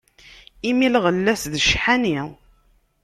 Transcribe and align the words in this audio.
Imi 0.69 0.87
lɣella-s 0.95 1.43
d 1.53 1.55
cḥani. 1.69 2.19